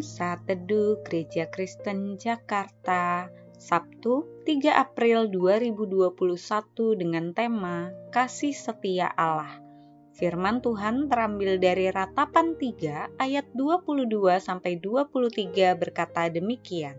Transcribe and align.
Saat 0.00 0.48
Teduh 0.48 1.04
Gereja 1.04 1.44
Kristen 1.52 2.16
Jakarta 2.16 3.28
Sabtu 3.60 4.24
3 4.48 4.72
April 4.72 5.28
2021 5.28 6.16
dengan 6.96 7.36
tema 7.36 7.92
Kasih 8.08 8.56
Setia 8.56 9.12
Allah. 9.12 9.60
Firman 10.16 10.64
Tuhan 10.64 11.12
terambil 11.12 11.60
dari 11.60 11.92
Ratapan 11.92 12.56
3 12.56 13.20
ayat 13.20 13.46
22 13.52 14.40
sampai 14.40 14.80
23 14.80 15.76
berkata 15.76 16.32
demikian. 16.32 16.96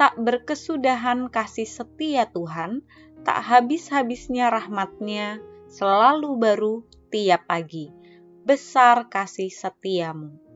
Tak 0.00 0.16
berkesudahan 0.16 1.28
kasih 1.28 1.68
setia 1.68 2.24
Tuhan, 2.32 2.80
tak 3.20 3.44
habis-habisnya 3.44 4.48
rahmatnya, 4.48 5.44
selalu 5.68 6.40
baru 6.40 6.74
tiap 7.12 7.44
pagi. 7.44 7.92
Besar 8.48 9.12
kasih 9.12 9.52
setiamu. 9.52 10.49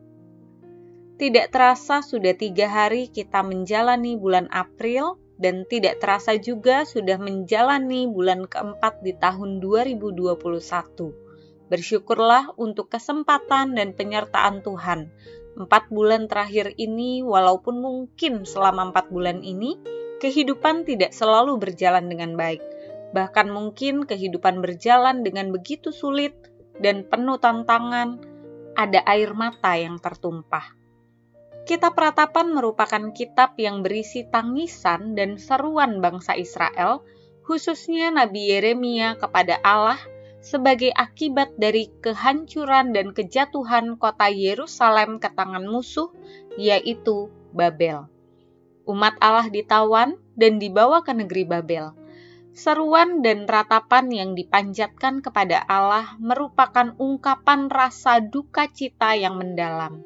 Tidak 1.15 1.47
terasa 1.47 2.03
sudah 2.03 2.35
tiga 2.35 2.67
hari 2.67 3.07
kita 3.07 3.39
menjalani 3.39 4.19
bulan 4.19 4.51
April 4.51 5.15
dan 5.39 5.63
tidak 5.63 6.03
terasa 6.03 6.35
juga 6.35 6.83
sudah 6.83 7.15
menjalani 7.15 8.03
bulan 8.03 8.43
keempat 8.43 8.99
di 8.99 9.15
tahun 9.15 9.63
2021. 9.63 10.27
Bersyukurlah 11.71 12.59
untuk 12.59 12.91
kesempatan 12.91 13.79
dan 13.79 13.95
penyertaan 13.95 14.59
Tuhan. 14.59 15.07
Empat 15.55 15.87
bulan 15.87 16.27
terakhir 16.27 16.75
ini, 16.75 17.23
walaupun 17.23 17.79
mungkin 17.79 18.43
selama 18.43 18.91
empat 18.91 19.07
bulan 19.07 19.39
ini, 19.39 19.79
kehidupan 20.19 20.83
tidak 20.83 21.15
selalu 21.15 21.55
berjalan 21.55 22.11
dengan 22.11 22.35
baik. 22.35 22.59
Bahkan 23.15 23.47
mungkin 23.55 24.03
kehidupan 24.03 24.59
berjalan 24.59 25.23
dengan 25.23 25.55
begitu 25.55 25.95
sulit 25.95 26.35
dan 26.83 27.07
penuh 27.07 27.39
tantangan, 27.39 28.19
ada 28.75 28.99
air 29.07 29.31
mata 29.31 29.79
yang 29.79 29.95
tertumpah 29.95 30.83
Kitab 31.65 31.97
Ratapan 31.97 32.53
merupakan 32.53 33.09
kitab 33.09 33.57
yang 33.57 33.81
berisi 33.81 34.21
tangisan 34.29 35.17
dan 35.17 35.41
seruan 35.41 35.97
bangsa 35.97 36.37
Israel, 36.37 37.01
khususnya 37.41 38.13
Nabi 38.13 38.53
Yeremia 38.53 39.17
kepada 39.17 39.57
Allah 39.65 39.97
sebagai 40.45 40.93
akibat 40.93 41.57
dari 41.57 41.89
kehancuran 42.05 42.93
dan 42.93 43.17
kejatuhan 43.17 43.97
kota 43.97 44.29
Yerusalem 44.29 45.17
ke 45.17 45.25
tangan 45.33 45.65
musuh, 45.65 46.13
yaitu 46.53 47.33
Babel. 47.49 48.05
Umat 48.85 49.17
Allah 49.17 49.49
ditawan 49.49 50.21
dan 50.37 50.61
dibawa 50.61 51.01
ke 51.01 51.17
negeri 51.17 51.49
Babel. 51.49 51.97
Seruan 52.53 53.25
dan 53.25 53.49
ratapan 53.49 54.13
yang 54.13 54.29
dipanjatkan 54.37 55.25
kepada 55.25 55.65
Allah 55.65 56.13
merupakan 56.21 56.93
ungkapan 57.01 57.73
rasa 57.73 58.21
duka 58.21 58.69
cita 58.69 59.17
yang 59.17 59.41
mendalam 59.41 60.05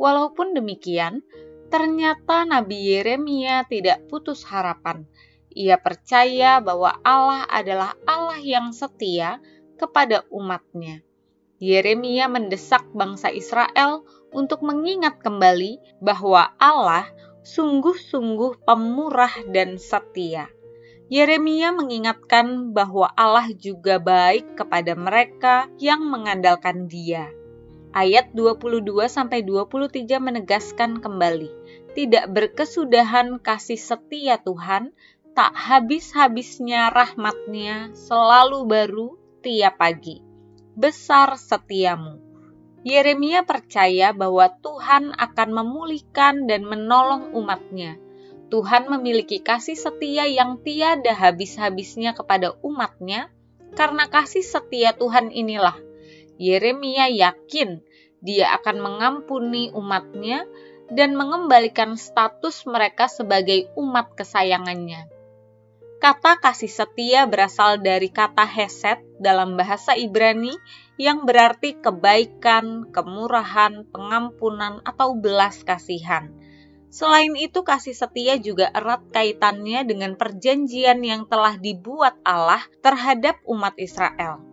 Walaupun 0.00 0.56
demikian, 0.56 1.20
ternyata 1.68 2.48
Nabi 2.48 2.96
Yeremia 2.96 3.68
tidak 3.68 4.08
putus 4.08 4.48
harapan. 4.48 5.04
Ia 5.52 5.76
percaya 5.76 6.56
bahwa 6.64 6.96
Allah 7.04 7.44
adalah 7.52 7.92
Allah 8.08 8.40
yang 8.40 8.72
setia 8.72 9.44
kepada 9.76 10.24
umatnya. 10.32 11.04
Yeremia 11.60 12.32
mendesak 12.32 12.88
bangsa 12.96 13.28
Israel 13.28 14.08
untuk 14.32 14.64
mengingat 14.64 15.20
kembali 15.20 16.00
bahwa 16.00 16.56
Allah 16.56 17.04
sungguh-sungguh 17.44 18.64
pemurah 18.64 19.44
dan 19.52 19.76
setia. 19.76 20.48
Yeremia 21.12 21.76
mengingatkan 21.76 22.72
bahwa 22.72 23.12
Allah 23.12 23.52
juga 23.52 24.00
baik 24.00 24.56
kepada 24.56 24.96
mereka 24.96 25.68
yang 25.76 26.00
mengandalkan 26.08 26.88
Dia. 26.88 27.39
Ayat 27.90 28.30
22 28.38 28.86
sampai 29.10 29.42
23 29.42 30.22
menegaskan 30.22 31.02
kembali, 31.02 31.50
tidak 31.98 32.30
berkesudahan 32.30 33.42
kasih 33.42 33.82
setia 33.82 34.38
Tuhan, 34.38 34.94
tak 35.34 35.50
habis-habisnya 35.58 36.94
rahmatnya, 36.94 37.90
selalu 37.98 38.62
baru 38.70 39.08
tiap 39.42 39.82
pagi. 39.82 40.22
Besar 40.78 41.34
setiamu. 41.34 42.22
Yeremia 42.86 43.42
percaya 43.42 44.14
bahwa 44.14 44.46
Tuhan 44.62 45.10
akan 45.10 45.50
memulihkan 45.50 46.46
dan 46.46 46.62
menolong 46.70 47.34
umatnya. 47.34 47.98
Tuhan 48.54 48.86
memiliki 48.86 49.42
kasih 49.42 49.74
setia 49.74 50.30
yang 50.30 50.62
tiada 50.62 51.10
habis-habisnya 51.10 52.14
kepada 52.14 52.54
umatnya, 52.62 53.34
karena 53.74 54.06
kasih 54.06 54.46
setia 54.46 54.94
Tuhan 54.94 55.34
inilah 55.34 55.89
Yeremia 56.40 57.12
yakin 57.12 57.84
dia 58.24 58.56
akan 58.56 58.80
mengampuni 58.80 59.68
umatnya 59.76 60.48
dan 60.88 61.12
mengembalikan 61.12 62.00
status 62.00 62.64
mereka 62.64 63.12
sebagai 63.12 63.68
umat 63.76 64.16
kesayangannya. 64.16 65.08
Kata 66.00 66.40
kasih 66.40 66.72
setia 66.72 67.28
berasal 67.28 67.84
dari 67.84 68.08
kata 68.08 68.48
heset 68.48 69.04
dalam 69.20 69.60
bahasa 69.60 69.92
Ibrani 69.92 70.56
yang 70.96 71.28
berarti 71.28 71.76
kebaikan, 71.76 72.88
kemurahan, 72.88 73.84
pengampunan, 73.92 74.80
atau 74.80 75.12
belas 75.12 75.60
kasihan. 75.60 76.32
Selain 76.88 77.36
itu, 77.36 77.60
kasih 77.60 77.92
setia 77.92 78.40
juga 78.40 78.72
erat 78.72 79.04
kaitannya 79.12 79.84
dengan 79.84 80.16
perjanjian 80.16 81.04
yang 81.04 81.28
telah 81.28 81.60
dibuat 81.60 82.16
Allah 82.24 82.64
terhadap 82.80 83.36
umat 83.44 83.76
Israel. 83.76 84.49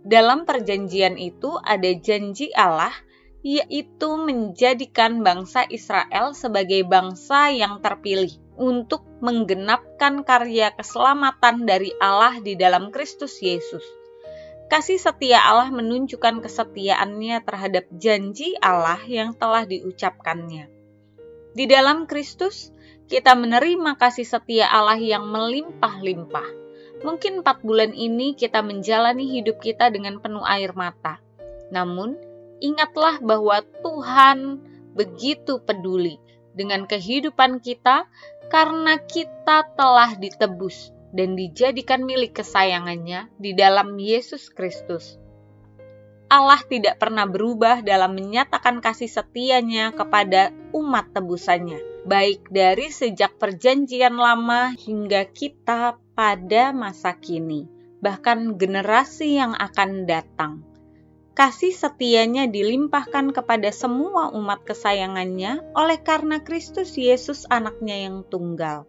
Dalam 0.00 0.48
perjanjian 0.48 1.20
itu 1.20 1.60
ada 1.60 1.92
janji 2.00 2.48
Allah, 2.56 2.92
yaitu 3.40 4.08
menjadikan 4.20 5.24
bangsa 5.24 5.64
Israel 5.68 6.32
sebagai 6.36 6.84
bangsa 6.84 7.52
yang 7.52 7.80
terpilih 7.80 8.32
untuk 8.60 9.04
menggenapkan 9.24 10.24
karya 10.24 10.72
keselamatan 10.76 11.64
dari 11.64 11.92
Allah 12.00 12.40
di 12.40 12.56
dalam 12.56 12.92
Kristus 12.92 13.40
Yesus. 13.40 13.84
Kasih 14.70 15.02
setia 15.02 15.40
Allah 15.40 15.68
menunjukkan 15.68 16.44
kesetiaannya 16.44 17.42
terhadap 17.42 17.90
janji 17.96 18.54
Allah 18.62 19.00
yang 19.04 19.34
telah 19.34 19.66
diucapkannya. 19.66 20.70
Di 21.56 21.64
dalam 21.66 22.06
Kristus, 22.06 22.70
kita 23.10 23.34
menerima 23.34 23.98
kasih 23.98 24.22
setia 24.22 24.70
Allah 24.70 25.00
yang 25.00 25.26
melimpah-limpah 25.26 26.69
Mungkin 27.00 27.40
empat 27.40 27.64
bulan 27.64 27.96
ini 27.96 28.36
kita 28.36 28.60
menjalani 28.60 29.24
hidup 29.24 29.60
kita 29.64 29.88
dengan 29.88 30.20
penuh 30.20 30.44
air 30.44 30.76
mata. 30.76 31.16
Namun, 31.72 32.18
ingatlah 32.60 33.22
bahwa 33.24 33.64
Tuhan 33.80 34.60
begitu 34.92 35.64
peduli 35.64 36.20
dengan 36.52 36.84
kehidupan 36.84 37.64
kita 37.64 38.04
karena 38.50 38.98
kita 39.00 39.70
telah 39.78 40.18
ditebus 40.18 40.92
dan 41.14 41.38
dijadikan 41.38 42.04
milik 42.04 42.42
kesayangannya 42.42 43.30
di 43.38 43.54
dalam 43.54 43.96
Yesus 43.96 44.50
Kristus. 44.50 45.16
Allah 46.30 46.62
tidak 46.62 47.02
pernah 47.02 47.26
berubah 47.26 47.82
dalam 47.82 48.14
menyatakan 48.14 48.78
kasih 48.78 49.10
setianya 49.10 49.90
kepada 49.90 50.54
umat 50.70 51.10
tebusannya, 51.10 52.06
baik 52.06 52.46
dari 52.54 52.86
sejak 52.86 53.34
perjanjian 53.34 54.14
lama 54.14 54.70
hingga 54.78 55.26
kita 55.26 55.98
pada 56.20 56.76
masa 56.76 57.16
kini, 57.16 57.64
bahkan 58.04 58.60
generasi 58.60 59.40
yang 59.40 59.56
akan 59.56 60.04
datang. 60.04 60.60
Kasih 61.32 61.72
setianya 61.72 62.44
dilimpahkan 62.44 63.32
kepada 63.32 63.72
semua 63.72 64.28
umat 64.36 64.60
kesayangannya 64.68 65.64
oleh 65.72 65.96
karena 66.04 66.44
Kristus 66.44 67.00
Yesus 67.00 67.48
anaknya 67.48 68.04
yang 68.04 68.28
tunggal. 68.28 68.84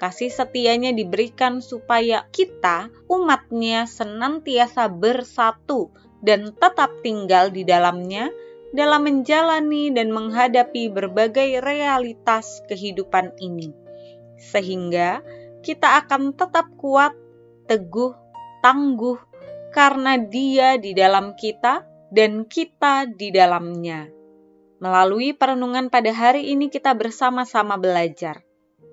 Kasih 0.00 0.32
setianya 0.32 0.96
diberikan 0.96 1.60
supaya 1.60 2.24
kita, 2.32 2.88
umatnya, 3.12 3.84
senantiasa 3.84 4.88
bersatu 4.88 5.92
dan 6.24 6.56
tetap 6.56 7.04
tinggal 7.04 7.52
di 7.52 7.68
dalamnya 7.68 8.32
dalam 8.72 9.04
menjalani 9.04 9.92
dan 9.92 10.08
menghadapi 10.16 10.88
berbagai 10.88 11.60
realitas 11.60 12.64
kehidupan 12.72 13.36
ini. 13.36 13.68
Sehingga 14.40 15.20
kita 15.60 16.00
akan 16.04 16.32
tetap 16.36 16.72
kuat, 16.76 17.12
teguh, 17.68 18.16
tangguh, 18.64 19.20
karena 19.70 20.18
Dia 20.18 20.76
di 20.76 20.92
dalam 20.92 21.38
kita 21.38 21.86
dan 22.10 22.44
kita 22.44 23.06
di 23.06 23.30
dalamnya. 23.30 24.10
Melalui 24.80 25.36
perenungan 25.36 25.92
pada 25.92 26.10
hari 26.10 26.50
ini, 26.50 26.72
kita 26.72 26.96
bersama-sama 26.96 27.76
belajar. 27.76 28.42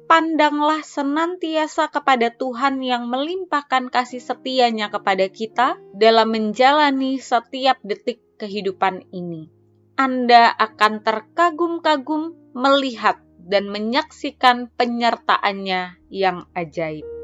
Pandanglah 0.07 0.83
senantiasa 0.87 1.91
kepada 1.91 2.31
Tuhan 2.31 2.79
yang 2.79 3.11
melimpahkan 3.11 3.91
kasih 3.91 4.23
setianya 4.23 4.87
kepada 4.87 5.27
kita 5.27 5.75
dalam 5.91 6.31
menjalani 6.31 7.19
setiap 7.19 7.79
detik 7.83 8.23
kehidupan 8.39 9.03
ini. 9.11 9.51
Anda 9.99 10.53
akan 10.55 11.03
terkagum-kagum 11.03 12.55
melihat 12.55 13.19
dan 13.47 13.71
menyaksikan 13.71 14.67
penyertaannya 14.75 15.97
yang 16.11 16.45
ajaib. 16.51 17.16